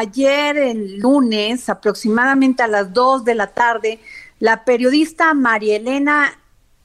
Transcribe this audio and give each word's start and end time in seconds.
Ayer, 0.00 0.56
el 0.56 0.98
lunes, 1.00 1.68
aproximadamente 1.68 2.62
a 2.62 2.68
las 2.68 2.92
2 2.92 3.24
de 3.24 3.34
la 3.34 3.48
tarde, 3.48 3.98
la 4.38 4.64
periodista 4.64 5.34
María 5.34 5.74
Elena 5.74 6.38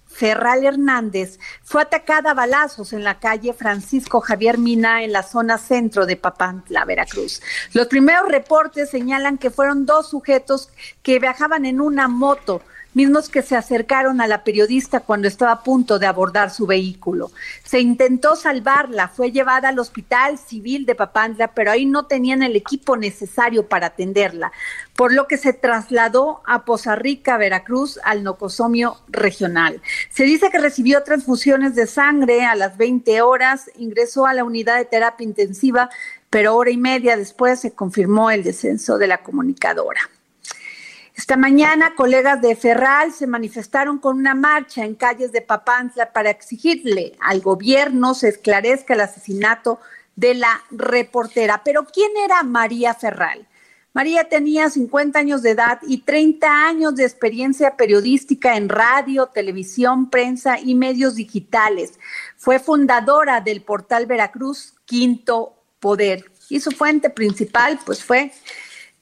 Ferral 0.07 0.65
Hernández 0.65 1.37
fue 1.61 1.83
atacada 1.83 2.31
a 2.31 2.33
balazos 2.33 2.91
en 2.91 3.03
la 3.03 3.19
calle 3.19 3.53
Francisco 3.53 4.19
Javier 4.19 4.57
Mina 4.57 5.03
en 5.03 5.11
la 5.11 5.21
zona 5.21 5.59
centro 5.59 6.07
de 6.07 6.15
Papantla, 6.15 6.85
Veracruz. 6.85 7.43
Los 7.73 7.85
primeros 7.85 8.27
reportes 8.29 8.89
señalan 8.89 9.37
que 9.37 9.51
fueron 9.51 9.85
dos 9.85 10.09
sujetos 10.09 10.71
que 11.03 11.19
viajaban 11.19 11.65
en 11.65 11.81
una 11.81 12.07
moto 12.07 12.63
mismos 12.93 13.29
que 13.29 13.41
se 13.41 13.55
acercaron 13.55 14.21
a 14.21 14.27
la 14.27 14.43
periodista 14.43 14.99
cuando 14.99 15.27
estaba 15.27 15.51
a 15.51 15.63
punto 15.63 15.99
de 15.99 16.07
abordar 16.07 16.51
su 16.51 16.65
vehículo. 16.65 17.31
Se 17.63 17.79
intentó 17.79 18.35
salvarla, 18.35 19.07
fue 19.07 19.31
llevada 19.31 19.69
al 19.69 19.79
Hospital 19.79 20.37
Civil 20.37 20.85
de 20.85 20.95
Papantla, 20.95 21.49
pero 21.49 21.71
ahí 21.71 21.85
no 21.85 22.05
tenían 22.05 22.43
el 22.43 22.55
equipo 22.55 22.97
necesario 22.97 23.67
para 23.67 23.87
atenderla, 23.87 24.51
por 24.95 25.13
lo 25.13 25.27
que 25.27 25.37
se 25.37 25.53
trasladó 25.53 26.41
a 26.45 26.65
Poza 26.65 26.95
Rica, 26.95 27.37
Veracruz, 27.37 27.99
al 28.03 28.23
nocosomio 28.23 28.97
regional. 29.07 29.81
Se 30.09 30.23
dice 30.23 30.49
que 30.49 30.59
recibió 30.59 31.03
transfusiones 31.03 31.75
de 31.75 31.87
sangre 31.87 32.45
a 32.45 32.55
las 32.55 32.77
20 32.77 33.21
horas, 33.21 33.69
ingresó 33.77 34.25
a 34.25 34.33
la 34.33 34.43
unidad 34.43 34.77
de 34.77 34.85
terapia 34.85 35.25
intensiva, 35.25 35.89
pero 36.29 36.55
hora 36.55 36.71
y 36.71 36.77
media 36.77 37.15
después 37.15 37.59
se 37.59 37.73
confirmó 37.73 38.31
el 38.31 38.43
descenso 38.43 38.97
de 38.97 39.07
la 39.07 39.19
comunicadora. 39.19 39.99
Esta 41.15 41.37
mañana, 41.37 41.93
colegas 41.95 42.41
de 42.41 42.55
Ferral 42.55 43.13
se 43.13 43.27
manifestaron 43.27 43.99
con 43.99 44.17
una 44.17 44.33
marcha 44.33 44.83
en 44.83 44.95
calles 44.95 45.31
de 45.31 45.41
Papantla 45.41 46.11
para 46.11 46.31
exigirle 46.31 47.15
al 47.19 47.41
gobierno 47.41 48.15
se 48.15 48.29
esclarezca 48.29 48.95
el 48.95 49.01
asesinato 49.01 49.79
de 50.15 50.33
la 50.33 50.63
reportera. 50.71 51.61
Pero 51.63 51.85
¿quién 51.85 52.11
era 52.25 52.41
María 52.41 52.95
Ferral? 52.95 53.47
María 53.93 54.27
tenía 54.27 54.71
50 54.71 55.19
años 55.19 55.43
de 55.43 55.51
edad 55.51 55.79
y 55.87 55.99
30 55.99 56.67
años 56.67 56.95
de 56.95 57.03
experiencia 57.03 57.77
periodística 57.77 58.57
en 58.57 58.67
radio, 58.67 59.27
televisión, 59.27 60.09
prensa 60.09 60.59
y 60.59 60.73
medios 60.73 61.13
digitales. 61.13 61.99
Fue 62.37 62.57
fundadora 62.57 63.39
del 63.39 63.61
portal 63.61 64.07
Veracruz 64.07 64.73
Quinto 64.85 65.53
Poder 65.79 66.25
y 66.49 66.59
su 66.59 66.71
fuente 66.71 67.11
principal 67.11 67.79
pues 67.85 68.03
fue 68.03 68.31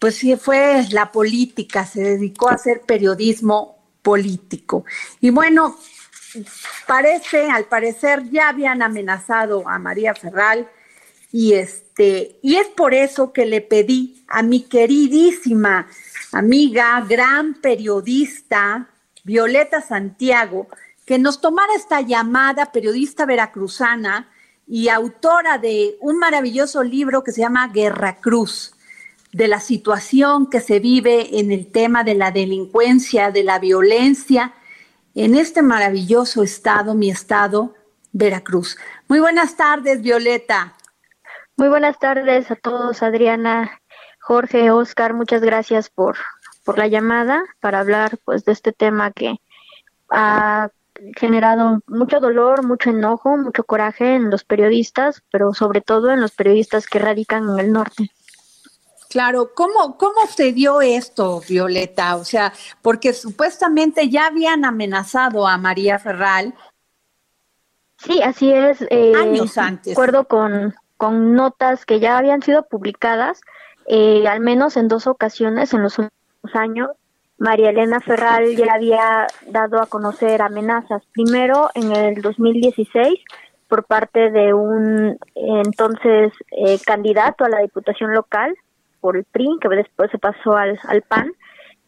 pues 0.01 0.15
sí 0.15 0.35
fue 0.35 0.83
la 0.89 1.11
política, 1.11 1.85
se 1.85 2.01
dedicó 2.01 2.49
a 2.49 2.55
hacer 2.55 2.81
periodismo 2.81 3.77
político. 4.01 4.83
Y 5.19 5.29
bueno, 5.29 5.77
parece, 6.87 7.51
al 7.51 7.65
parecer 7.65 8.23
ya 8.31 8.49
habían 8.49 8.81
amenazado 8.81 9.69
a 9.69 9.77
María 9.77 10.15
Ferral 10.15 10.67
y 11.31 11.53
este 11.53 12.39
y 12.41 12.55
es 12.55 12.67
por 12.69 12.95
eso 12.95 13.31
que 13.31 13.45
le 13.45 13.61
pedí 13.61 14.25
a 14.27 14.41
mi 14.41 14.63
queridísima 14.63 15.87
amiga, 16.31 17.05
gran 17.07 17.53
periodista 17.61 18.89
Violeta 19.23 19.81
Santiago 19.81 20.67
que 21.05 21.19
nos 21.19 21.41
tomara 21.41 21.75
esta 21.75 22.01
llamada 22.01 22.71
periodista 22.71 23.27
veracruzana 23.27 24.31
y 24.65 24.89
autora 24.89 25.59
de 25.59 25.97
un 26.01 26.17
maravilloso 26.17 26.81
libro 26.81 27.23
que 27.23 27.31
se 27.31 27.41
llama 27.41 27.67
Guerra 27.67 28.17
Cruz 28.17 28.73
de 29.33 29.47
la 29.47 29.59
situación 29.59 30.49
que 30.49 30.59
se 30.59 30.79
vive 30.79 31.39
en 31.39 31.51
el 31.51 31.71
tema 31.71 32.03
de 32.03 32.15
la 32.15 32.31
delincuencia, 32.31 33.31
de 33.31 33.43
la 33.43 33.59
violencia, 33.59 34.53
en 35.15 35.35
este 35.35 35.61
maravilloso 35.61 36.43
estado, 36.43 36.95
mi 36.95 37.09
estado, 37.09 37.73
Veracruz. 38.11 38.77
Muy 39.07 39.19
buenas 39.19 39.55
tardes, 39.55 40.01
Violeta. 40.01 40.75
Muy 41.55 41.69
buenas 41.69 41.99
tardes 41.99 42.49
a 42.51 42.55
todos, 42.55 43.03
Adriana, 43.03 43.81
Jorge, 44.19 44.71
Oscar, 44.71 45.13
muchas 45.13 45.41
gracias 45.41 45.89
por, 45.89 46.17
por 46.63 46.77
la 46.77 46.87
llamada 46.87 47.43
para 47.59 47.79
hablar 47.79 48.17
pues 48.23 48.45
de 48.45 48.51
este 48.51 48.71
tema 48.71 49.11
que 49.11 49.37
ha 50.09 50.69
generado 51.17 51.81
mucho 51.87 52.19
dolor, 52.19 52.65
mucho 52.65 52.89
enojo, 52.89 53.37
mucho 53.37 53.63
coraje 53.63 54.15
en 54.15 54.29
los 54.29 54.43
periodistas, 54.43 55.23
pero 55.31 55.53
sobre 55.53 55.81
todo 55.81 56.11
en 56.11 56.21
los 56.21 56.31
periodistas 56.31 56.85
que 56.85 56.99
radican 56.99 57.49
en 57.49 57.59
el 57.59 57.71
norte. 57.71 58.11
Claro, 59.11 59.51
¿cómo, 59.53 59.97
¿cómo 59.97 60.25
se 60.25 60.53
dio 60.53 60.79
esto, 60.79 61.41
Violeta? 61.45 62.15
O 62.15 62.23
sea, 62.23 62.53
porque 62.81 63.11
supuestamente 63.11 64.07
ya 64.07 64.27
habían 64.27 64.63
amenazado 64.63 65.45
a 65.45 65.57
María 65.57 65.99
Ferral. 65.99 66.53
Sí, 67.97 68.21
así 68.23 68.53
es. 68.53 68.81
Eh, 68.89 69.11
años 69.13 69.57
antes. 69.57 69.87
De 69.87 69.91
acuerdo 69.91 70.29
con, 70.29 70.73
con 70.95 71.35
notas 71.35 71.85
que 71.85 71.99
ya 71.99 72.17
habían 72.17 72.41
sido 72.41 72.63
publicadas, 72.69 73.41
eh, 73.85 74.25
al 74.29 74.39
menos 74.39 74.77
en 74.77 74.87
dos 74.87 75.07
ocasiones 75.07 75.73
en 75.73 75.83
los 75.83 75.99
últimos 75.99 76.55
años, 76.55 76.91
María 77.37 77.71
Elena 77.71 77.99
Ferral 77.99 78.55
ya 78.55 78.75
había 78.75 79.27
dado 79.47 79.81
a 79.81 79.87
conocer 79.87 80.41
amenazas. 80.41 81.03
Primero 81.11 81.69
en 81.73 81.91
el 81.91 82.21
2016 82.21 83.19
por 83.67 83.83
parte 83.83 84.31
de 84.31 84.53
un 84.53 85.17
entonces 85.35 86.31
eh, 86.51 86.79
candidato 86.85 87.43
a 87.43 87.49
la 87.49 87.59
diputación 87.59 88.13
local, 88.13 88.55
por 89.01 89.17
el 89.17 89.25
PRI, 89.25 89.57
que 89.59 89.67
después 89.69 90.09
se 90.11 90.19
pasó 90.19 90.55
al, 90.55 90.79
al 90.87 91.01
PAN, 91.01 91.31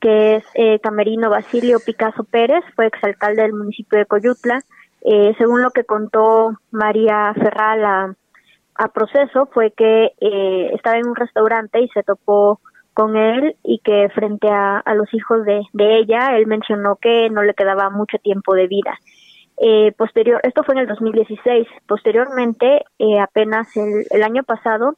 que 0.02 0.36
es 0.36 0.44
eh, 0.56 0.80
Camerino 0.80 1.30
Basilio 1.30 1.80
Picasso 1.80 2.26
Pérez, 2.26 2.64
fue 2.76 2.88
exalcalde 2.88 3.44
del 3.44 3.54
municipio 3.54 3.98
de 3.98 4.06
Coyutla. 4.06 4.60
Eh, 5.06 5.34
según 5.38 5.62
lo 5.62 5.72
que 5.72 5.86
contó 5.86 6.58
María 6.72 7.34
Ferral 7.36 7.86
a, 7.86 8.88
proceso, 8.94 9.46
fue 9.54 9.72
que 9.72 10.12
eh, 10.20 10.72
estaba 10.74 10.98
en 10.98 11.08
un 11.08 11.16
restaurante 11.16 11.80
y 11.80 11.88
se 11.90 12.04
topó 12.04 12.60
con 12.94 13.16
él 13.16 13.56
y 13.64 13.80
que 13.80 14.10
frente 14.14 14.50
a, 14.50 14.80
a 14.80 14.94
los 14.94 15.14
hijos 15.14 15.46
de, 15.46 15.62
de, 15.74 16.00
ella, 16.00 16.36
él 16.36 16.48
mencionó 16.48 16.98
que 16.98 17.30
no 17.30 17.44
le 17.44 17.54
quedaba 17.54 17.90
mucho 17.90 18.18
tiempo 18.18 18.54
de 18.56 18.68
vida. 18.68 18.98
Eh, 19.58 19.94
posterior, 19.98 20.42
esto 20.44 20.64
fue 20.64 20.76
en 20.76 20.82
el 20.82 20.88
2016. 20.88 21.68
Posteriormente, 21.88 22.84
eh, 23.00 23.20
apenas 23.20 23.76
el, 23.78 24.06
el 24.10 24.24
año 24.24 24.44
pasado, 24.44 24.96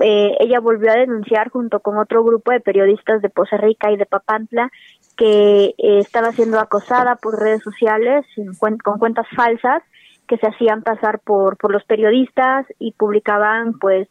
eh, 0.00 0.36
ella 0.38 0.60
volvió 0.60 0.92
a 0.92 0.96
denunciar 0.96 1.50
junto 1.50 1.80
con 1.80 1.98
otro 1.98 2.22
grupo 2.22 2.52
de 2.52 2.60
periodistas 2.60 3.20
de 3.20 3.30
Poza 3.30 3.56
Rica 3.56 3.90
y 3.90 3.96
de 3.96 4.06
Papantla 4.06 4.70
que 5.16 5.74
eh, 5.76 5.98
estaba 5.98 6.32
siendo 6.32 6.60
acosada 6.60 7.16
por 7.16 7.38
redes 7.38 7.62
sociales 7.62 8.24
con 8.58 8.98
cuentas 8.98 9.26
falsas 9.34 9.82
que 10.28 10.36
se 10.38 10.46
hacían 10.46 10.82
pasar 10.82 11.18
por, 11.20 11.56
por 11.56 11.72
los 11.72 11.84
periodistas 11.84 12.66
y 12.78 12.92
publicaban 12.92 13.78
pues 13.78 14.08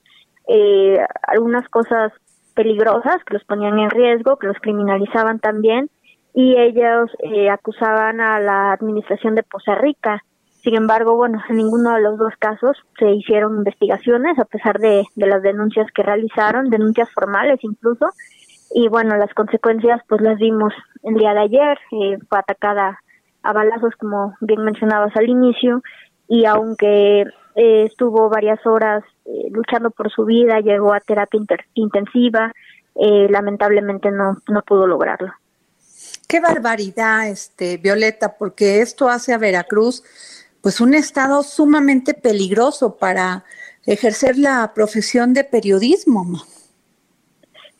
eh, 0.47 0.99
algunas 1.27 1.67
cosas 1.69 2.11
peligrosas 2.53 3.23
que 3.25 3.35
los 3.35 3.43
ponían 3.45 3.79
en 3.79 3.89
riesgo, 3.89 4.37
que 4.37 4.47
los 4.47 4.57
criminalizaban 4.57 5.39
también 5.39 5.89
y 6.33 6.57
ellos 6.57 7.09
acusaban 7.49 8.21
a 8.21 8.39
la 8.39 8.73
administración 8.73 9.35
de 9.35 9.43
Poza 9.43 9.75
Rica 9.75 10.21
sin 10.63 10.75
embargo, 10.75 11.15
bueno, 11.15 11.41
en 11.49 11.57
ninguno 11.57 11.95
de 11.95 12.01
los 12.01 12.19
dos 12.19 12.33
casos 12.37 12.77
se 12.99 13.09
hicieron 13.11 13.57
investigaciones, 13.57 14.37
a 14.37 14.45
pesar 14.45 14.79
de, 14.79 15.05
las 15.15 15.41
denuncias 15.41 15.87
que 15.91 16.03
realizaron, 16.03 16.69
denuncias 16.69 17.09
formales 17.11 17.59
incluso. 17.63 18.11
Y 18.73 18.87
bueno, 18.87 19.17
las 19.17 19.33
consecuencias 19.33 20.01
pues 20.07 20.21
las 20.21 20.37
vimos 20.37 20.73
el 21.03 21.15
día 21.15 21.33
de 21.33 21.39
ayer, 21.41 21.79
eh, 21.91 22.17
fue 22.29 22.39
atacada 22.39 22.99
a 23.41 23.53
balazos, 23.53 23.95
como 23.99 24.35
bien 24.39 24.63
mencionabas 24.63 25.15
al 25.15 25.27
inicio, 25.27 25.81
y 26.27 26.45
aunque 26.45 27.21
eh, 27.55 27.83
estuvo 27.85 28.29
varias 28.29 28.63
horas 28.65 29.03
eh, 29.25 29.49
luchando 29.49 29.89
por 29.89 30.11
su 30.11 30.25
vida, 30.25 30.59
llegó 30.59 30.93
a 30.93 30.99
terapia 30.99 31.41
intensiva, 31.73 32.51
lamentablemente 32.93 34.11
no, 34.11 34.37
no 34.47 34.61
pudo 34.61 34.85
lograrlo. 34.85 35.33
Qué 36.27 36.39
barbaridad, 36.39 37.29
este, 37.29 37.77
Violeta, 37.77 38.37
porque 38.37 38.81
esto 38.81 39.09
hace 39.09 39.33
a 39.33 39.37
Veracruz 39.37 40.03
pues 40.61 40.81
un 40.81 40.93
estado 40.93 41.43
sumamente 41.43 42.13
peligroso 42.13 42.97
para 42.97 43.43
ejercer 43.85 44.37
la 44.37 44.71
profesión 44.73 45.33
de 45.33 45.43
periodismo. 45.43 46.25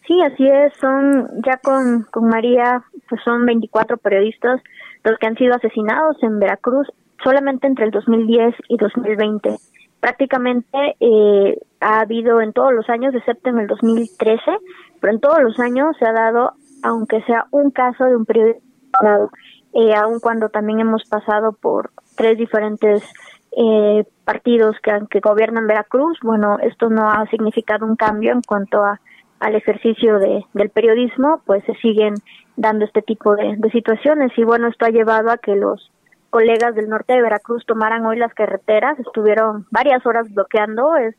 Sí, 0.08 0.20
así 0.24 0.48
es, 0.48 0.74
son 0.80 1.30
ya 1.46 1.58
con, 1.58 2.04
con 2.12 2.28
María, 2.28 2.84
pues 3.08 3.22
son 3.24 3.46
24 3.46 3.98
periodistas 3.98 4.62
los 5.04 5.18
que 5.20 5.28
han 5.28 5.38
sido 5.38 5.56
asesinados 5.56 6.18
en 6.22 6.40
Veracruz 6.40 6.88
solamente 7.24 7.68
entre 7.68 7.86
el 7.86 7.92
2010 7.92 8.56
y 8.68 8.78
2020. 8.78 9.58
prácticamente 10.00 10.96
eh, 11.00 11.60
ha 11.80 12.00
habido 12.00 12.42
en 12.42 12.54
todos 12.54 12.74
los 12.74 12.90
años, 12.90 13.14
excepto 13.14 13.50
en 13.50 13.60
el 13.60 13.68
2013, 13.68 14.42
pero 15.00 15.14
en 15.14 15.20
todos 15.20 15.42
los 15.42 15.60
años 15.60 15.96
se 16.00 16.06
ha 16.06 16.12
dado, 16.12 16.54
aunque 16.82 17.22
sea 17.24 17.46
un 17.52 17.70
caso 17.70 18.06
de 18.06 18.16
un 18.16 18.26
periodista, 18.26 18.64
eh, 19.74 19.94
aun 19.96 20.20
cuando 20.20 20.50
también 20.50 20.80
hemos 20.80 21.04
pasado 21.08 21.54
por 21.54 21.92
tres 22.22 22.38
diferentes 22.38 23.04
eh, 23.58 24.06
partidos 24.24 24.76
que, 24.84 24.92
que 25.10 25.20
gobiernan 25.20 25.66
Veracruz, 25.66 26.20
bueno, 26.22 26.58
esto 26.62 26.90
no 26.90 27.10
ha 27.10 27.26
significado 27.32 27.86
un 27.86 27.96
cambio 27.96 28.32
en 28.32 28.42
cuanto 28.42 28.84
a 28.84 29.00
al 29.40 29.56
ejercicio 29.56 30.20
de, 30.20 30.46
del 30.54 30.70
periodismo, 30.70 31.42
pues 31.48 31.64
se 31.64 31.74
siguen 31.82 32.14
dando 32.58 32.86
este 32.86 33.02
tipo 33.02 33.36
de, 33.36 33.56
de 33.58 33.72
situaciones. 33.72 34.32
Y 34.38 34.44
bueno, 34.44 34.68
esto 34.68 34.86
ha 34.86 34.90
llevado 34.90 35.32
a 35.32 35.38
que 35.38 35.56
los 35.56 35.92
colegas 36.30 36.76
del 36.76 36.90
norte 36.90 37.14
de 37.14 37.24
Veracruz 37.24 37.66
tomaran 37.66 38.06
hoy 38.06 38.18
las 38.18 38.36
carreteras, 38.36 39.00
estuvieron 39.00 39.66
varias 39.72 40.06
horas 40.06 40.32
bloqueando, 40.32 40.96
es 40.96 41.16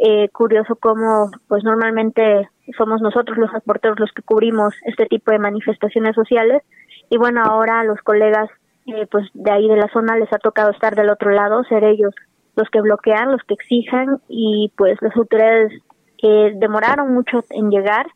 eh, 0.00 0.30
curioso 0.30 0.74
cómo 0.76 1.30
pues 1.48 1.62
normalmente 1.62 2.48
somos 2.78 3.02
nosotros 3.02 3.36
los 3.36 3.52
reporteros 3.52 4.00
los 4.00 4.10
que 4.12 4.22
cubrimos 4.22 4.72
este 4.86 5.04
tipo 5.04 5.30
de 5.30 5.38
manifestaciones 5.38 6.14
sociales. 6.14 6.62
Y 7.10 7.18
bueno, 7.18 7.42
ahora 7.44 7.84
los 7.84 8.00
colegas 8.00 8.48
eh, 8.86 9.06
pues 9.10 9.28
de 9.34 9.50
ahí 9.50 9.68
de 9.68 9.76
la 9.76 9.88
zona 9.92 10.16
les 10.16 10.32
ha 10.32 10.38
tocado 10.38 10.70
estar 10.70 10.94
del 10.94 11.10
otro 11.10 11.30
lado, 11.30 11.64
ser 11.64 11.84
ellos 11.84 12.14
los 12.56 12.68
que 12.70 12.80
bloquean, 12.80 13.32
los 13.32 13.42
que 13.44 13.54
exijan 13.54 14.20
y 14.28 14.72
pues 14.76 14.98
las 15.00 15.16
autoridades 15.16 15.72
que 16.18 16.52
demoraron 16.56 17.14
mucho 17.14 17.44
en 17.50 17.70
llegar, 17.70 18.06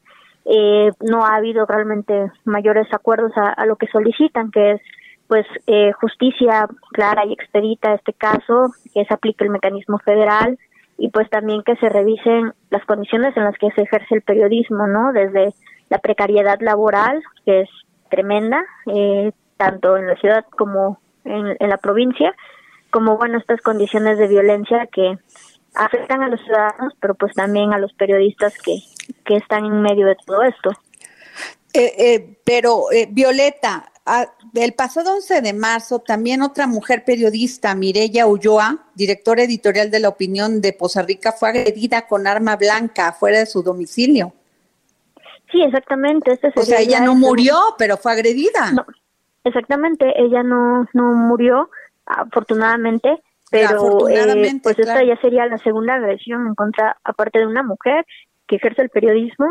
eh, 0.45 0.91
no 1.01 1.25
ha 1.25 1.37
habido 1.37 1.65
realmente 1.65 2.31
mayores 2.45 2.87
acuerdos 2.93 3.33
a, 3.37 3.65
lo 3.65 3.77
que 3.77 3.87
solicitan, 3.87 4.51
que 4.51 4.73
es 4.73 4.81
pues 5.27 5.47
eh, 5.67 5.93
justicia 5.93 6.69
clara 6.93 7.25
y 7.25 7.33
expedita 7.33 7.95
este 7.95 8.13
caso, 8.13 8.73
que 8.93 9.05
se 9.07 9.15
aplique 9.15 9.43
el 9.45 9.51
mecanismo 9.51 9.99
federal 9.99 10.59
y 10.99 11.09
pues 11.09 11.31
también 11.31 11.63
que 11.63 11.77
se 11.77 11.89
revisen 11.89 12.53
las 12.71 12.85
condiciones 12.85 13.35
en 13.37 13.45
las 13.45 13.57
que 13.57 13.71
se 13.71 13.83
ejerce 13.83 14.15
el 14.15 14.23
periodismo, 14.23 14.87
¿no? 14.87 15.13
Desde 15.13 15.55
la 15.89 15.99
precariedad 15.99 16.59
laboral, 16.61 17.23
que 17.47 17.63
es 17.63 17.71
tremenda, 18.11 18.63
eh, 18.87 19.33
tanto 19.57 19.97
en 19.97 20.07
la 20.07 20.17
ciudad 20.17 20.45
como 20.57 21.01
en, 21.25 21.57
en 21.59 21.69
la 21.69 21.79
provincia, 21.79 22.35
como 22.91 23.17
bueno 23.17 23.39
estas 23.39 23.61
condiciones 23.61 24.19
de 24.19 24.29
violencia 24.29 24.87
que 24.87 25.19
afectan 25.75 26.23
a 26.23 26.29
los 26.29 26.41
ciudadanos, 26.43 26.95
pero 27.01 27.15
pues 27.15 27.35
también 27.35 27.73
a 27.73 27.79
los 27.79 27.93
periodistas 27.93 28.55
que, 28.59 28.79
que 29.25 29.37
están 29.37 29.65
en 29.65 29.83
medio 29.83 30.07
de 30.07 30.17
todo 30.25 30.43
esto. 30.43 30.71
Eh, 31.73 31.93
eh, 31.99 32.39
pero, 32.45 32.93
eh, 32.93 33.09
Violeta, 33.11 33.91
el 34.55 34.75
pasado 34.75 35.15
11 35.15 35.41
de 35.41 35.53
marzo, 35.53 35.99
también 35.99 36.43
otra 36.43 36.69
mujer 36.69 37.05
periodista, 37.05 37.75
Mireya 37.75 38.27
Ulloa, 38.27 38.87
directora 38.95 39.43
editorial 39.43 39.91
de 39.91 39.99
La 39.99 40.09
Opinión 40.09 40.61
de 40.61 40.73
Poza 40.73 41.03
Rica, 41.03 41.33
fue 41.33 41.49
agredida 41.49 42.07
con 42.07 42.29
arma 42.29 42.55
blanca 42.57 43.13
fuera 43.13 43.41
de 43.41 43.47
su 43.47 43.63
domicilio. 43.63 44.33
Sí, 45.51 45.63
exactamente. 45.63 46.33
Este 46.33 46.53
o 46.55 46.63
sea, 46.63 46.81
ella 46.81 47.01
no 47.01 47.17
murió, 47.17 47.59
pero 47.77 47.97
fue 47.97 48.13
agredida. 48.13 48.73
Exactamente, 49.45 50.13
ella 50.17 50.43
no, 50.43 50.87
no 50.93 51.15
murió, 51.15 51.71
afortunadamente, 52.07 53.23
pero 53.51 54.09
eh, 54.09 54.61
pues 54.63 54.79
esta 54.79 55.05
ya 55.05 55.17
sería 55.21 55.47
la 55.47 55.59
segunda 55.59 55.95
agresión 55.95 56.47
en 56.47 56.55
contra, 56.55 56.97
aparte 57.05 57.39
de 57.39 57.47
una 57.47 57.63
mujer 57.63 58.05
que 58.47 58.57
ejerce 58.57 58.83
el 58.83 58.91
periodismo. 58.91 59.47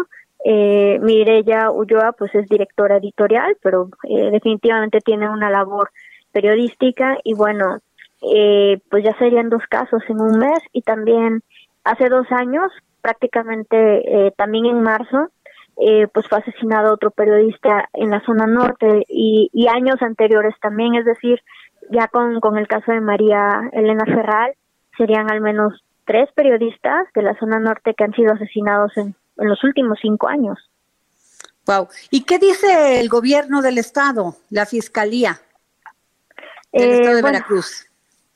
Eh, 0.46 1.00
Mireya 1.02 1.72
Ulloa 1.72 2.12
pues 2.12 2.36
es 2.36 2.50
directora 2.50 2.98
editorial, 2.98 3.56
pero 3.62 3.90
eh, 4.10 4.30
definitivamente 4.30 5.00
tiene 5.00 5.30
una 5.30 5.50
labor 5.50 5.90
periodística 6.34 7.18
y 7.24 7.34
bueno, 7.34 7.80
eh, 8.22 8.80
pues 8.90 9.04
ya 9.04 9.18
serían 9.18 9.50
dos 9.50 9.64
casos 9.70 10.02
en 10.10 10.20
un 10.20 10.38
mes 10.38 10.60
y 10.74 10.82
también 10.82 11.44
hace 11.84 12.10
dos 12.10 12.30
años, 12.32 12.72
prácticamente 13.02 14.28
eh, 14.28 14.34
también 14.36 14.66
en 14.66 14.82
marzo, 14.82 15.30
eh, 15.78 16.08
pues 16.14 16.28
fue 16.28 16.40
asesinado 16.40 16.94
otro 16.94 17.12
periodista 17.12 17.90
en 17.94 18.12
la 18.12 18.22
zona 18.26 18.48
norte 18.48 19.06
y, 19.08 19.50
y 19.54 19.68
años 19.68 20.02
anteriores 20.02 20.56
también, 20.62 20.96
es 20.96 21.06
decir, 21.06 21.42
ya 21.90 22.08
con, 22.08 22.40
con 22.40 22.58
el 22.58 22.68
caso 22.68 22.92
de 22.92 23.02
María 23.02 23.70
Elena 23.74 24.06
Ferral, 24.06 24.54
serían 24.98 25.32
al 25.32 25.42
menos 25.42 25.84
tres 26.06 26.30
periodistas 26.34 27.08
de 27.16 27.24
la 27.24 27.38
zona 27.40 27.60
norte 27.60 27.94
que 27.94 28.04
han 28.04 28.14
sido 28.14 28.34
asesinados 28.34 28.96
en, 28.98 29.16
en 29.38 29.50
los 29.50 29.64
últimos 29.64 30.00
cinco 30.02 30.28
años. 30.28 30.70
Wow. 31.66 31.88
¿Y 32.12 32.24
qué 32.24 32.40
dice 32.40 33.00
el 33.00 33.10
gobierno 33.10 33.62
del 33.62 33.78
estado, 33.78 34.36
la 34.50 34.66
fiscalía 34.66 35.40
del 36.72 36.90
eh, 36.90 36.96
estado 36.96 37.16
de 37.16 37.22
Veracruz? 37.22 37.88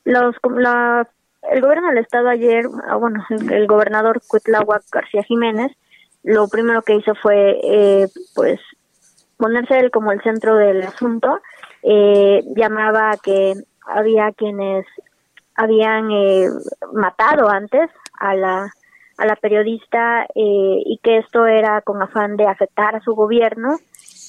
Los, 0.06 0.36
la, 0.56 1.08
el 1.52 1.62
gobierno 1.62 1.90
del 1.90 1.98
estado 1.98 2.30
ayer, 2.30 2.66
ah, 2.88 2.96
bueno, 2.96 3.26
el, 3.30 3.68
gobernador 3.68 4.22
Cuitláhuac 4.26 4.84
García 4.92 5.24
Jiménez, 5.24 5.72
lo 6.24 6.48
primero 6.48 6.82
que 6.82 6.96
hizo 6.96 7.14
fue, 7.16 7.60
eh, 7.64 8.08
pues, 8.36 8.60
ponerse 9.38 9.80
él 9.80 9.92
como 9.92 10.12
el 10.12 10.22
centro 10.22 10.56
del 10.56 10.82
asunto 10.84 11.40
eh, 11.84 12.44
llamaba 12.56 13.12
a 13.12 13.18
que 13.18 13.54
había 13.86 14.32
quienes 14.34 14.86
habían 15.56 16.12
eh, 16.12 16.48
matado 16.94 17.50
antes 17.50 17.90
a 18.20 18.36
la 18.36 18.72
a 19.18 19.26
la 19.26 19.36
periodista 19.36 20.24
eh, 20.36 20.82
y 20.86 21.00
que 21.02 21.18
esto 21.18 21.46
era 21.48 21.82
con 21.82 22.02
afán 22.02 22.38
de 22.38 22.46
afectar 22.46 22.96
a 22.96 23.02
su 23.02 23.16
gobierno. 23.16 23.78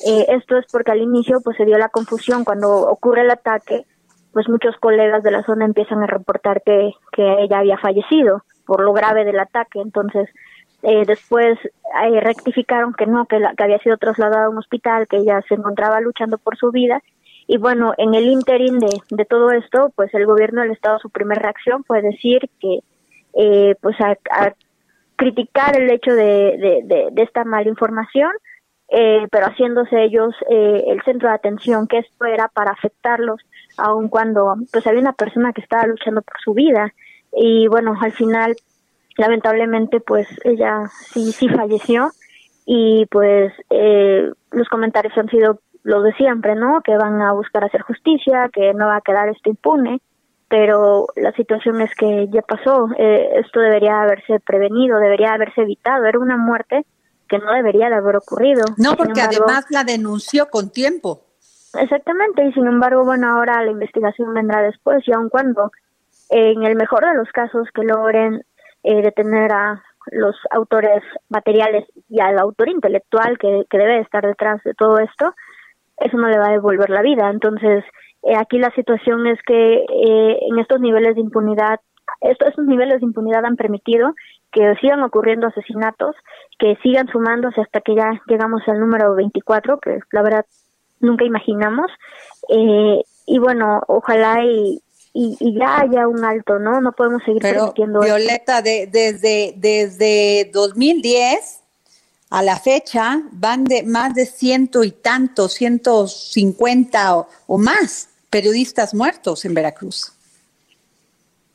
Eh, 0.06 0.26
esto 0.28 0.56
es 0.56 0.66
porque 0.72 0.92
al 0.92 1.02
inicio 1.02 1.40
pues 1.44 1.56
se 1.56 1.66
dio 1.66 1.76
la 1.76 1.90
confusión 1.90 2.44
cuando 2.44 2.70
ocurre 2.70 3.22
el 3.22 3.30
ataque, 3.30 3.84
pues 4.32 4.48
muchos 4.48 4.76
colegas 4.78 5.22
de 5.22 5.30
la 5.30 5.42
zona 5.42 5.66
empiezan 5.66 6.02
a 6.02 6.06
reportar 6.06 6.62
que, 6.62 6.92
que 7.12 7.42
ella 7.42 7.58
había 7.58 7.76
fallecido 7.78 8.44
por 8.64 8.80
lo 8.82 8.92
grave 8.92 9.24
del 9.24 9.38
ataque. 9.38 9.80
Entonces 9.80 10.28
eh, 10.82 11.04
después 11.06 11.58
eh, 11.64 12.20
rectificaron 12.20 12.94
que 12.94 13.06
no, 13.06 13.26
que, 13.26 13.38
la, 13.38 13.54
que 13.54 13.64
había 13.64 13.78
sido 13.78 13.96
trasladada 13.96 14.46
a 14.46 14.50
un 14.50 14.58
hospital, 14.58 15.06
que 15.08 15.18
ella 15.18 15.42
se 15.48 15.54
encontraba 15.54 16.00
luchando 16.00 16.38
por 16.38 16.56
su 16.56 16.70
vida 16.70 17.02
y 17.50 17.56
bueno, 17.56 17.94
en 17.96 18.14
el 18.14 18.26
interín 18.26 18.78
de, 18.78 19.00
de 19.08 19.24
todo 19.24 19.50
esto, 19.52 19.90
pues 19.96 20.12
el 20.12 20.26
gobierno 20.26 20.60
del 20.60 20.72
Estado, 20.72 20.98
su 20.98 21.08
primera 21.08 21.40
reacción 21.40 21.82
fue 21.82 22.02
decir 22.02 22.42
que, 22.60 22.80
eh, 23.32 23.74
pues 23.80 23.96
a, 24.00 24.16
criticar 25.16 25.80
el 25.80 25.90
hecho 25.90 26.12
de, 26.12 26.84
de, 26.84 27.08
de, 27.10 27.22
esta 27.22 27.44
mala 27.44 27.68
información, 27.68 28.30
eh, 28.90 29.26
pero 29.32 29.46
haciéndose 29.46 30.04
ellos 30.04 30.34
eh, 30.50 30.84
el 30.88 31.02
centro 31.02 31.30
de 31.30 31.34
atención, 31.34 31.88
que 31.88 31.98
esto 31.98 32.26
era 32.26 32.48
para 32.48 32.70
afectarlos, 32.70 33.40
aun 33.78 34.08
cuando 34.08 34.54
pues 34.70 34.86
había 34.86 35.00
una 35.00 35.14
persona 35.14 35.54
que 35.54 35.62
estaba 35.62 35.86
luchando 35.86 36.20
por 36.20 36.38
su 36.44 36.52
vida. 36.52 36.92
Y 37.32 37.66
bueno, 37.66 37.94
al 37.98 38.12
final, 38.12 38.56
lamentablemente, 39.18 40.00
pues 40.00 40.26
ella 40.44 40.84
sí, 41.12 41.32
sí 41.32 41.48
falleció 41.48 42.12
y 42.64 43.04
pues 43.06 43.52
eh, 43.68 44.30
los 44.52 44.68
comentarios 44.68 45.16
han 45.18 45.28
sido 45.28 45.60
lo 45.82 46.02
de 46.02 46.12
siempre, 46.14 46.54
¿no? 46.54 46.80
Que 46.82 46.96
van 46.96 47.20
a 47.20 47.32
buscar 47.32 47.64
hacer 47.64 47.82
justicia, 47.82 48.48
que 48.52 48.72
no 48.74 48.86
va 48.86 48.96
a 48.96 49.00
quedar 49.00 49.28
esto 49.28 49.50
impune, 49.50 50.00
pero 50.48 51.06
la 51.16 51.32
situación 51.32 51.80
es 51.80 51.94
que 51.94 52.28
ya 52.30 52.42
pasó, 52.42 52.88
eh, 52.96 53.40
esto 53.44 53.60
debería 53.60 54.02
haberse 54.02 54.38
prevenido, 54.40 54.98
debería 54.98 55.32
haberse 55.32 55.62
evitado, 55.62 56.06
era 56.06 56.18
una 56.18 56.36
muerte 56.36 56.86
que 57.28 57.38
no 57.38 57.52
debería 57.52 57.88
de 57.88 57.96
haber 57.96 58.16
ocurrido. 58.16 58.64
No, 58.76 58.94
porque 58.96 59.20
además 59.20 59.66
la 59.70 59.84
denunció 59.84 60.48
con 60.48 60.70
tiempo. 60.70 61.24
Exactamente, 61.74 62.44
y 62.44 62.52
sin 62.52 62.66
embargo, 62.66 63.04
bueno, 63.04 63.28
ahora 63.28 63.62
la 63.62 63.70
investigación 63.70 64.32
vendrá 64.32 64.62
después 64.62 65.06
y 65.06 65.12
aun 65.12 65.28
cuando 65.28 65.70
en 66.30 66.62
el 66.62 66.76
mejor 66.76 67.04
de 67.04 67.14
los 67.14 67.28
casos 67.30 67.68
que 67.74 67.82
logren 67.82 68.42
eh, 68.88 69.02
detener 69.02 69.52
a 69.52 69.82
los 70.12 70.34
autores 70.50 71.02
materiales 71.28 71.84
y 72.08 72.20
al 72.20 72.38
autor 72.38 72.70
intelectual 72.70 73.36
que, 73.36 73.64
que 73.68 73.78
debe 73.78 74.00
estar 74.00 74.24
detrás 74.24 74.62
de 74.64 74.72
todo 74.72 74.98
esto, 74.98 75.34
eso 75.98 76.16
no 76.16 76.28
le 76.28 76.38
va 76.38 76.46
a 76.46 76.52
devolver 76.52 76.88
la 76.88 77.02
vida. 77.02 77.28
Entonces, 77.28 77.84
eh, 78.22 78.34
aquí 78.36 78.58
la 78.58 78.70
situación 78.70 79.26
es 79.26 79.38
que 79.46 79.74
eh, 79.74 80.38
en 80.50 80.58
estos 80.58 80.80
niveles 80.80 81.16
de 81.16 81.20
impunidad, 81.20 81.80
estos, 82.22 82.48
estos 82.48 82.64
niveles 82.64 83.00
de 83.00 83.06
impunidad 83.06 83.44
han 83.44 83.56
permitido 83.56 84.14
que 84.52 84.74
sigan 84.80 85.02
ocurriendo 85.02 85.48
asesinatos, 85.48 86.16
que 86.58 86.76
sigan 86.82 87.08
sumándose 87.08 87.60
hasta 87.60 87.82
que 87.82 87.94
ya 87.94 88.22
llegamos 88.26 88.62
al 88.68 88.80
número 88.80 89.14
24, 89.14 89.78
que 89.80 89.98
la 90.12 90.22
verdad 90.22 90.46
nunca 91.00 91.26
imaginamos. 91.26 91.90
Eh, 92.48 93.02
y 93.26 93.38
bueno, 93.38 93.82
ojalá 93.86 94.42
y, 94.44 94.80
y, 95.20 95.58
ya 95.58 95.80
haya 95.80 96.06
un 96.06 96.24
alto, 96.24 96.58
¿no? 96.60 96.80
No 96.80 96.92
podemos 96.92 97.22
seguir 97.24 97.42
Pero, 97.42 97.74
Violeta, 97.74 98.62
de, 98.62 98.86
desde, 98.86 99.52
desde 99.56 100.50
2010 100.52 101.60
a 102.30 102.42
la 102.42 102.56
fecha 102.58 103.22
van 103.32 103.64
de 103.64 103.82
más 103.82 104.14
de 104.14 104.26
ciento 104.26 104.84
y 104.84 104.92
tantos, 104.92 105.54
ciento 105.54 106.06
cincuenta 106.06 107.26
o, 107.46 107.58
más 107.58 108.10
periodistas 108.30 108.94
muertos 108.94 109.44
en 109.44 109.54
Veracruz. 109.54 110.12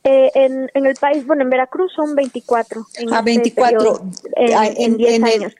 Eh, 0.02 0.30
en, 0.34 0.70
en, 0.74 0.84
el 0.84 0.96
país, 0.96 1.26
bueno, 1.26 1.44
en 1.44 1.50
Veracruz 1.50 1.92
son 1.94 2.14
24. 2.14 2.86
En 2.96 3.14
ah, 3.14 3.22
24. 3.22 4.02
en, 4.36 4.96
10 4.98 5.22
años. 5.22 5.54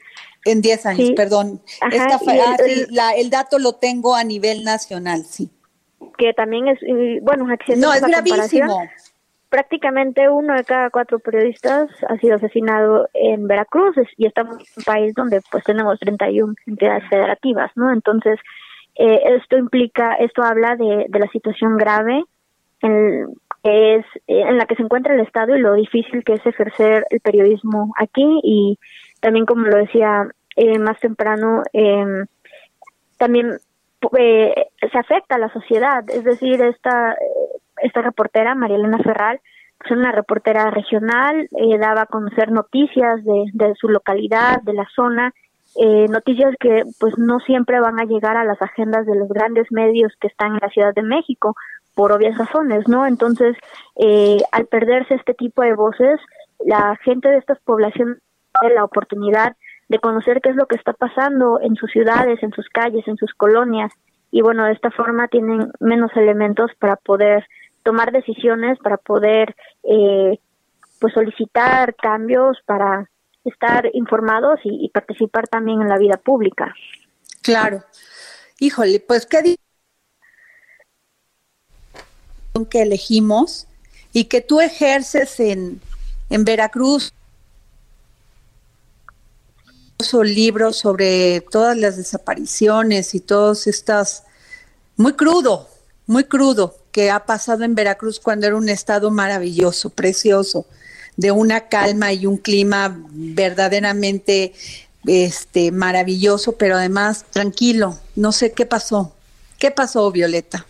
En 0.44 0.60
10 0.60 0.86
años, 0.86 1.10
perdón. 1.16 1.62
Esta 1.90 2.20
ah, 2.26 2.56
el, 2.66 2.88
la, 2.90 3.12
el 3.12 3.30
dato 3.30 3.58
lo 3.58 3.76
tengo 3.76 4.14
a 4.14 4.24
nivel 4.24 4.62
nacional, 4.62 5.24
sí. 5.24 5.48
Que 6.16 6.32
también 6.32 6.68
es, 6.68 6.78
bueno, 7.22 7.46
No, 7.76 7.92
es 7.92 8.02
gravísimo 8.06 8.80
prácticamente 9.54 10.28
uno 10.28 10.52
de 10.54 10.64
cada 10.64 10.90
cuatro 10.90 11.20
periodistas 11.20 11.88
ha 12.08 12.16
sido 12.16 12.34
asesinado 12.34 13.08
en 13.14 13.46
Veracruz 13.46 13.94
y 14.16 14.26
estamos 14.26 14.56
en 14.56 14.66
un 14.78 14.82
país 14.82 15.14
donde 15.14 15.40
pues 15.48 15.62
tenemos 15.62 15.96
31 16.00 16.54
entidades 16.66 17.08
federativas, 17.08 17.70
¿no? 17.76 17.92
Entonces, 17.92 18.40
eh, 18.96 19.20
esto 19.36 19.56
implica, 19.56 20.14
esto 20.14 20.42
habla 20.42 20.74
de, 20.74 21.06
de 21.08 21.18
la 21.20 21.28
situación 21.28 21.76
grave 21.76 22.24
en, 22.80 23.28
es, 23.62 24.04
en 24.26 24.58
la 24.58 24.66
que 24.66 24.74
se 24.74 24.82
encuentra 24.82 25.14
el 25.14 25.20
Estado 25.20 25.54
y 25.54 25.60
lo 25.60 25.74
difícil 25.74 26.24
que 26.24 26.32
es 26.32 26.44
ejercer 26.44 27.06
el 27.10 27.20
periodismo 27.20 27.94
aquí 27.96 28.40
y 28.42 28.76
también 29.20 29.46
como 29.46 29.68
lo 29.68 29.76
decía 29.76 30.26
eh, 30.56 30.80
más 30.80 30.98
temprano, 30.98 31.62
eh, 31.72 32.24
también 33.18 33.58
eh, 34.18 34.54
se 34.80 34.98
afecta 34.98 35.36
a 35.36 35.38
la 35.38 35.52
sociedad, 35.52 36.04
es 36.08 36.24
decir, 36.24 36.62
esta, 36.62 37.16
esta 37.82 38.02
reportera, 38.02 38.54
María 38.54 38.76
Elena 38.76 38.98
Ferral, 38.98 39.40
es 39.84 39.90
una 39.90 40.12
reportera 40.12 40.70
regional, 40.70 41.48
eh, 41.56 41.78
daba 41.78 42.02
a 42.02 42.06
conocer 42.06 42.50
noticias 42.50 43.24
de, 43.24 43.44
de 43.52 43.74
su 43.74 43.88
localidad, 43.88 44.62
de 44.62 44.72
la 44.72 44.86
zona, 44.94 45.34
eh, 45.76 46.06
noticias 46.08 46.54
que 46.60 46.84
pues 47.00 47.18
no 47.18 47.40
siempre 47.40 47.80
van 47.80 47.98
a 47.98 48.04
llegar 48.04 48.36
a 48.36 48.44
las 48.44 48.60
agendas 48.62 49.06
de 49.06 49.16
los 49.16 49.28
grandes 49.28 49.70
medios 49.72 50.12
que 50.20 50.28
están 50.28 50.54
en 50.54 50.60
la 50.62 50.68
Ciudad 50.68 50.94
de 50.94 51.02
México, 51.02 51.56
por 51.94 52.12
obvias 52.12 52.38
razones, 52.38 52.88
¿no? 52.88 53.06
Entonces, 53.06 53.56
eh, 53.96 54.38
al 54.52 54.66
perderse 54.66 55.14
este 55.14 55.34
tipo 55.34 55.62
de 55.62 55.74
voces, 55.74 56.20
la 56.64 56.96
gente 57.04 57.28
de 57.28 57.38
estas 57.38 57.58
poblaciones 57.60 58.18
tiene 58.60 58.74
la 58.74 58.84
oportunidad 58.84 59.56
de 59.88 59.98
conocer 59.98 60.40
qué 60.40 60.50
es 60.50 60.56
lo 60.56 60.66
que 60.66 60.76
está 60.76 60.92
pasando 60.92 61.60
en 61.60 61.76
sus 61.76 61.90
ciudades, 61.90 62.42
en 62.42 62.52
sus 62.52 62.68
calles, 62.68 63.06
en 63.06 63.16
sus 63.16 63.32
colonias, 63.34 63.92
y 64.34 64.42
bueno, 64.42 64.64
de 64.64 64.72
esta 64.72 64.90
forma 64.90 65.28
tienen 65.28 65.70
menos 65.78 66.10
elementos 66.16 66.72
para 66.80 66.96
poder 66.96 67.46
tomar 67.84 68.10
decisiones, 68.10 68.78
para 68.80 68.96
poder 68.96 69.54
eh, 69.84 70.40
pues 70.98 71.14
solicitar 71.14 71.94
cambios, 71.94 72.58
para 72.66 73.08
estar 73.44 73.88
informados 73.92 74.58
y, 74.64 74.88
participar 74.88 75.46
también 75.46 75.82
en 75.82 75.88
la 75.88 75.98
vida 75.98 76.16
pública. 76.16 76.74
Claro. 77.42 77.84
Híjole, 78.58 78.98
pues 78.98 79.24
qué 79.24 79.56
que 82.70 82.82
elegimos 82.82 83.68
y 84.12 84.24
que 84.24 84.40
tú 84.40 84.60
ejerces 84.60 85.38
en, 85.38 85.80
en 86.30 86.44
Veracruz 86.44 87.12
libros 90.12 90.76
sobre 90.76 91.40
todas 91.40 91.76
las 91.76 91.96
desapariciones 91.96 93.14
y 93.14 93.20
todas 93.20 93.66
estas 93.66 94.24
muy 94.96 95.14
crudo, 95.14 95.68
muy 96.06 96.24
crudo 96.24 96.74
que 96.92 97.10
ha 97.10 97.26
pasado 97.26 97.64
en 97.64 97.74
Veracruz 97.74 98.20
cuando 98.20 98.46
era 98.46 98.56
un 98.56 98.68
estado 98.68 99.10
maravilloso, 99.10 99.90
precioso, 99.90 100.66
de 101.16 101.30
una 101.30 101.68
calma 101.68 102.12
y 102.12 102.26
un 102.26 102.36
clima 102.36 102.96
verdaderamente 103.10 104.52
este 105.06 105.72
maravilloso, 105.72 106.56
pero 106.56 106.76
además 106.76 107.24
tranquilo. 107.30 107.98
No 108.16 108.32
sé 108.32 108.52
qué 108.52 108.66
pasó. 108.66 109.14
¿Qué 109.58 109.70
pasó, 109.70 110.10
Violeta? 110.10 110.66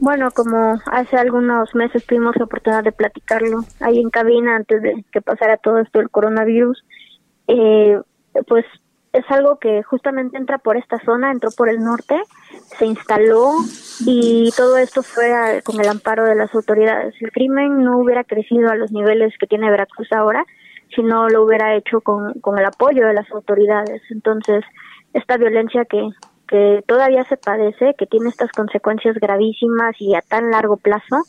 Bueno, 0.00 0.30
como 0.32 0.80
hace 0.86 1.16
algunos 1.16 1.74
meses 1.74 2.04
tuvimos 2.04 2.36
la 2.36 2.44
oportunidad 2.44 2.84
de 2.84 2.92
platicarlo 2.92 3.64
ahí 3.80 4.00
en 4.00 4.10
cabina 4.10 4.56
antes 4.56 4.82
de 4.82 5.04
que 5.12 5.22
pasara 5.22 5.56
todo 5.56 5.78
esto 5.78 5.98
del 5.98 6.10
coronavirus, 6.10 6.84
eh, 7.48 8.00
pues 8.46 8.64
es 9.12 9.24
algo 9.30 9.58
que 9.58 9.82
justamente 9.84 10.36
entra 10.36 10.58
por 10.58 10.76
esta 10.76 10.98
zona, 11.04 11.30
entró 11.30 11.50
por 11.56 11.68
el 11.68 11.78
norte, 11.78 12.20
se 12.78 12.86
instaló 12.86 13.52
y 14.04 14.50
todo 14.56 14.76
esto 14.76 15.02
fue 15.04 15.62
con 15.64 15.80
el 15.80 15.88
amparo 15.88 16.24
de 16.24 16.34
las 16.34 16.52
autoridades. 16.52 17.14
El 17.20 17.30
crimen 17.30 17.84
no 17.84 17.98
hubiera 17.98 18.24
crecido 18.24 18.70
a 18.70 18.74
los 18.74 18.90
niveles 18.90 19.32
que 19.38 19.46
tiene 19.46 19.70
Veracruz 19.70 20.10
ahora 20.12 20.44
si 20.94 21.02
no 21.02 21.28
lo 21.28 21.44
hubiera 21.44 21.74
hecho 21.76 22.00
con, 22.00 22.34
con 22.40 22.58
el 22.58 22.64
apoyo 22.64 23.06
de 23.06 23.14
las 23.14 23.30
autoridades. 23.30 24.02
Entonces, 24.10 24.64
esta 25.12 25.36
violencia 25.36 25.84
que, 25.84 26.08
que 26.48 26.82
todavía 26.86 27.24
se 27.24 27.36
padece, 27.36 27.94
que 27.96 28.06
tiene 28.06 28.28
estas 28.28 28.50
consecuencias 28.52 29.16
gravísimas 29.16 29.94
y 30.00 30.14
a 30.14 30.22
tan 30.22 30.50
largo 30.50 30.76
plazo, 30.76 31.22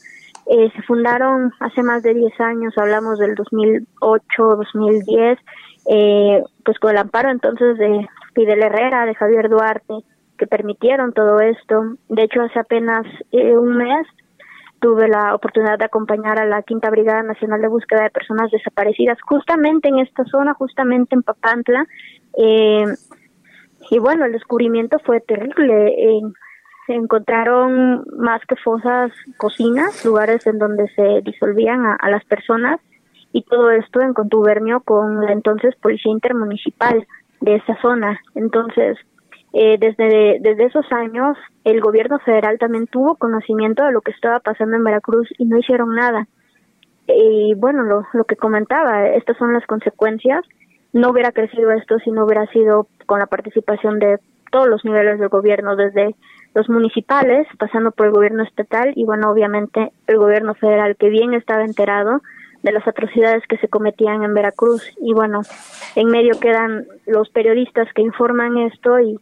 eh, 0.48 0.72
se 0.76 0.82
fundaron 0.84 1.54
hace 1.60 1.82
más 1.82 2.04
de 2.04 2.14
10 2.14 2.40
años, 2.40 2.78
hablamos 2.78 3.18
del 3.18 3.34
2008, 3.36 4.26
2010, 4.38 5.40
eh, 5.88 6.44
pues 6.64 6.80
con 6.80 6.92
el 6.92 6.98
amparo 6.98 7.30
entonces 7.30 7.78
de 7.78 8.08
Fidel 8.34 8.64
Herrera, 8.64 9.06
de 9.06 9.16
Javier 9.16 9.50
Duarte, 9.50 9.94
que 10.38 10.48
permitieron 10.48 11.14
todo 11.14 11.40
esto. 11.40 11.96
De 12.10 12.24
hecho, 12.24 12.42
hace 12.42 12.60
apenas 12.60 13.06
eh, 13.32 13.56
un 13.56 13.78
mes 13.78 14.08
tuve 14.80 15.08
la 15.08 15.34
oportunidad 15.34 15.80
de 15.80 15.86
acompañar 15.86 16.40
a 16.40 16.46
la 16.46 16.62
Quinta 16.62 16.90
Brigada 16.90 17.24
Nacional 17.24 17.62
de 17.62 17.68
Búsqueda 17.68 18.04
de 18.04 18.10
Personas 18.10 18.52
Desaparecidas, 18.52 19.18
justamente 19.22 19.88
en 19.88 20.00
esta 20.00 20.26
zona, 20.26 20.54
justamente 20.54 21.16
en 21.16 21.24
Papantla. 21.24 21.86
Eh, 22.38 22.86
y 23.90 24.00
bueno, 24.00 24.26
el 24.26 24.32
descubrimiento 24.32 25.00
fue 25.00 25.22
terrible. 25.22 25.96
se 26.88 26.94
encontraron 26.94 28.04
más 28.18 28.42
que 28.48 28.56
fosas, 28.58 29.12
cocinas, 29.38 30.04
lugares 30.04 30.46
en 30.46 30.60
donde 30.60 30.88
se 30.96 31.22
disolvían 31.22 31.84
a 32.00 32.10
las 32.10 32.24
personas 32.26 32.80
y 33.36 33.42
todo 33.42 33.70
esto 33.70 34.00
en 34.00 34.14
contubernio 34.14 34.80
con 34.80 35.26
la 35.26 35.34
entonces 35.34 35.76
Policía 35.82 36.10
Intermunicipal 36.10 37.06
de 37.42 37.56
esa 37.56 37.76
zona. 37.82 38.18
Entonces, 38.34 38.98
eh, 39.52 39.78
desde, 39.78 40.38
desde 40.40 40.64
esos 40.64 40.90
años, 40.94 41.38
el 41.66 41.82
gobierno 41.82 42.18
federal 42.20 42.58
también 42.58 42.88
tuvo 42.88 43.18
conocimiento 43.18 43.84
de 43.84 43.92
lo 43.92 44.00
que 44.00 44.12
estaba 44.12 44.40
pasando 44.40 44.78
en 44.78 44.86
Veracruz 44.86 45.28
y 45.38 45.44
no 45.44 45.58
hicieron 45.58 45.94
nada. 45.96 46.30
Y 47.08 47.54
bueno, 47.56 47.84
lo, 47.84 48.08
lo 48.14 48.24
que 48.24 48.38
comentaba, 48.38 49.06
estas 49.10 49.36
son 49.36 49.52
las 49.52 49.66
consecuencias. 49.66 50.46
No 50.94 51.10
hubiera 51.10 51.34
crecido 51.34 51.72
esto 51.72 52.00
si 52.06 52.12
no 52.12 52.24
hubiera 52.24 52.48
sido 52.54 52.88
con 53.06 53.20
la 53.20 53.26
participación 53.26 54.00
de 54.00 54.18
todos 54.50 54.70
los 54.70 54.86
niveles 54.86 55.20
del 55.20 55.28
gobierno, 55.28 55.76
desde 55.76 56.16
los 56.54 56.70
municipales, 56.70 57.48
pasando 57.60 57.92
por 57.92 58.06
el 58.06 58.14
gobierno 58.14 58.44
estatal 58.44 58.94
y 58.96 59.04
bueno, 59.04 59.30
obviamente 59.30 59.92
el 60.08 60.20
gobierno 60.20 60.54
federal 60.54 60.96
que 60.96 61.10
bien 61.10 61.34
estaba 61.34 61.66
enterado 61.66 62.22
de 62.66 62.72
las 62.72 62.88
atrocidades 62.88 63.46
que 63.48 63.58
se 63.58 63.68
cometían 63.68 64.24
en 64.24 64.34
Veracruz. 64.34 64.82
Y 65.00 65.14
bueno, 65.14 65.42
en 65.96 66.08
medio 66.08 66.40
quedan 66.40 66.88
los 67.06 67.30
periodistas 67.30 67.88
que 67.94 68.02
informan 68.02 68.58
esto 68.58 69.00
y 69.00 69.20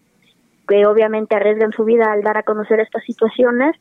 que 0.65 0.85
obviamente 0.85 1.35
arriesgan 1.35 1.73
su 1.73 1.83
vida 1.83 2.09
al 2.09 2.21
dar 2.21 2.37
a 2.37 2.43
conocer 2.43 2.79
estas 2.79 3.03
situaciones 3.03 3.75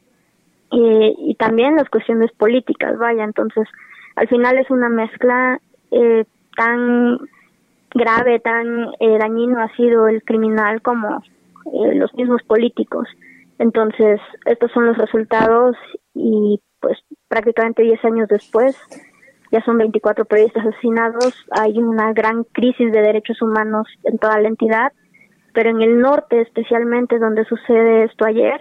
eh, 0.72 1.14
y 1.16 1.36
también 1.36 1.76
las 1.76 1.88
cuestiones 1.88 2.32
políticas, 2.32 2.98
vaya, 2.98 3.22
entonces 3.22 3.68
al 4.16 4.26
final 4.26 4.58
es 4.58 4.68
una 4.68 4.88
mezcla 4.88 5.60
eh, 5.92 6.24
tan 6.56 7.18
grave, 7.94 8.40
tan 8.40 8.88
eh, 8.98 9.18
dañino 9.18 9.62
ha 9.62 9.68
sido 9.76 10.08
el 10.08 10.24
criminal 10.24 10.82
como 10.82 11.22
los 11.94 12.12
mismos 12.14 12.42
políticos. 12.42 13.06
Entonces, 13.60 14.20
estos 14.44 14.72
son 14.72 14.86
los 14.86 14.98
resultados 14.98 15.76
y 16.14 16.60
pues 16.80 16.98
prácticamente 17.28 17.84
10 17.84 18.04
años 18.04 18.28
después 18.28 18.76
ya 19.52 19.62
son 19.64 19.76
24 19.76 20.24
periodistas 20.24 20.66
asesinados, 20.66 21.34
hay 21.50 21.78
una 21.78 22.12
gran 22.14 22.44
crisis 22.44 22.90
de 22.90 23.02
derechos 23.02 23.40
humanos 23.42 23.86
en 24.02 24.16
toda 24.16 24.40
la 24.40 24.48
entidad, 24.48 24.92
pero 25.52 25.68
en 25.68 25.82
el 25.82 26.00
norte 26.00 26.40
especialmente 26.40 27.18
donde 27.18 27.44
sucede 27.44 28.04
esto 28.04 28.24
ayer, 28.24 28.60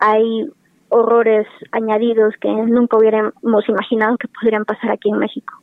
hay 0.00 0.50
horrores 0.88 1.46
añadidos 1.72 2.34
que 2.40 2.48
nunca 2.48 2.96
hubiéramos 2.96 3.68
imaginado 3.68 4.16
que 4.16 4.28
podrían 4.28 4.64
pasar 4.64 4.92
aquí 4.92 5.10
en 5.10 5.18
México. 5.18 5.54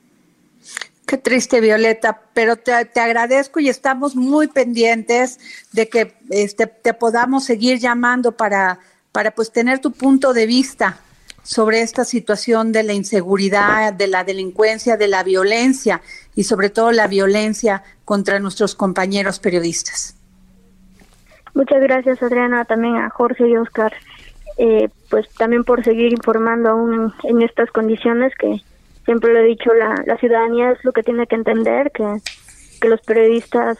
Qué 1.07 1.17
triste, 1.17 1.59
Violeta, 1.59 2.21
pero 2.33 2.55
te, 2.55 2.85
te, 2.85 2.99
agradezco 2.99 3.59
y 3.59 3.67
estamos 3.67 4.15
muy 4.15 4.47
pendientes 4.47 5.39
de 5.73 5.89
que 5.89 6.13
este, 6.29 6.67
te 6.67 6.93
podamos 6.93 7.45
seguir 7.45 7.79
llamando 7.79 8.31
para, 8.33 8.79
para 9.11 9.31
pues 9.31 9.51
tener 9.51 9.79
tu 9.79 9.91
punto 9.91 10.33
de 10.33 10.45
vista 10.45 10.99
sobre 11.43 11.81
esta 11.81 12.05
situación 12.05 12.71
de 12.71 12.83
la 12.83 12.93
inseguridad, 12.93 13.93
de 13.93 14.07
la 14.07 14.23
delincuencia, 14.23 14.97
de 14.97 15.07
la 15.07 15.23
violencia 15.23 16.01
y 16.35 16.43
sobre 16.43 16.69
todo 16.69 16.91
la 16.91 17.07
violencia 17.07 17.83
contra 18.05 18.39
nuestros 18.39 18.75
compañeros 18.75 19.39
periodistas. 19.39 20.15
Muchas 21.53 21.81
gracias 21.81 22.21
Adriana, 22.21 22.65
también 22.65 22.95
a 22.95 23.09
Jorge 23.09 23.47
y 23.47 23.57
Oscar, 23.57 23.93
eh, 24.57 24.89
pues 25.09 25.27
también 25.35 25.63
por 25.63 25.83
seguir 25.83 26.13
informando 26.13 26.69
aún 26.69 27.13
en 27.23 27.41
estas 27.41 27.69
condiciones 27.71 28.33
que 28.35 28.61
siempre 29.05 29.33
lo 29.33 29.39
he 29.39 29.45
dicho, 29.45 29.73
la, 29.73 30.03
la 30.05 30.17
ciudadanía 30.17 30.71
es 30.71 30.83
lo 30.85 30.93
que 30.93 31.03
tiene 31.03 31.27
que 31.27 31.35
entender, 31.35 31.91
que, 31.91 32.05
que 32.79 32.87
los 32.87 33.01
periodistas 33.01 33.77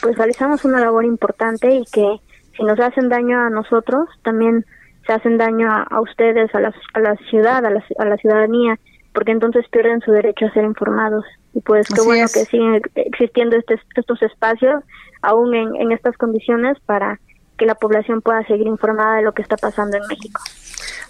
pues 0.00 0.16
realizamos 0.16 0.64
una 0.64 0.80
labor 0.80 1.04
importante 1.04 1.74
y 1.74 1.84
que 1.84 2.20
si 2.56 2.62
nos 2.62 2.78
hacen 2.80 3.08
daño 3.08 3.38
a 3.40 3.50
nosotros, 3.50 4.08
también 4.22 4.64
se 5.10 5.16
hacen 5.16 5.38
daño 5.38 5.68
a, 5.68 6.00
ustedes, 6.00 6.54
a 6.54 6.60
la, 6.60 6.72
a 6.94 7.00
la 7.00 7.16
ciudad, 7.28 7.66
a 7.66 7.70
la, 7.70 7.84
a 7.98 8.04
la, 8.04 8.16
ciudadanía, 8.16 8.78
porque 9.12 9.32
entonces 9.32 9.66
pierden 9.68 10.00
su 10.02 10.12
derecho 10.12 10.46
a 10.46 10.52
ser 10.52 10.62
informados. 10.62 11.24
Y 11.52 11.60
pues 11.62 11.88
qué 11.88 12.00
bueno 12.02 12.26
que 12.32 12.44
siguen 12.44 12.80
existiendo 12.94 13.56
este, 13.56 13.80
estos 13.96 14.22
espacios, 14.22 14.84
aún 15.20 15.52
en, 15.52 15.74
en 15.74 15.90
estas 15.90 16.16
condiciones, 16.16 16.78
para 16.86 17.18
que 17.58 17.66
la 17.66 17.74
población 17.74 18.22
pueda 18.22 18.46
seguir 18.46 18.68
informada 18.68 19.16
de 19.16 19.22
lo 19.22 19.32
que 19.32 19.42
está 19.42 19.56
pasando 19.56 19.96
en 19.96 20.06
México. 20.06 20.40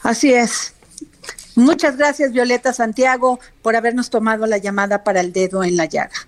Así 0.03 0.33
es. 0.33 0.75
Muchas 1.55 1.99
gracias, 1.99 2.33
Violeta 2.33 2.73
Santiago, 2.73 3.39
por 3.61 3.77
habernos 3.77 4.09
tomado 4.09 4.47
la 4.47 4.57
llamada 4.57 5.05
para 5.05 5.21
el 5.21 5.35
dedo 5.35 5.63
en 5.63 5.77
la 5.77 5.85
llaga. 5.85 6.27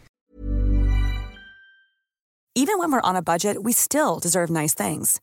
Even 2.54 2.78
when 2.78 2.92
we're 2.92 3.00
on 3.02 3.16
a 3.16 3.22
budget, 3.22 3.62
we 3.62 3.72
still 3.72 4.20
deserve 4.20 4.50
nice 4.50 4.74
things. 4.74 5.22